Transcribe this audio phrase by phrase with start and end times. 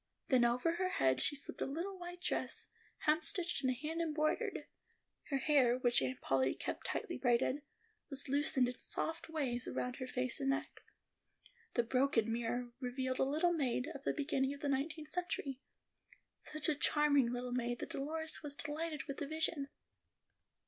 [0.29, 2.69] Then over her head she slipped a little white dress,
[3.05, 4.65] hemstitched and hand embroidered.
[5.29, 7.61] Her hair, which Aunt Polly kept tightly braided,
[8.09, 10.81] was loosened in soft waves around her face and neck.
[11.75, 15.61] The broken mirror revealed a little maid of the beginning of the nineteenth century;
[16.39, 19.69] such a charming little maid, that Dolores was delighted with the vision.